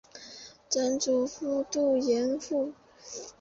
[0.67, 2.73] 曾祖父杜彦父。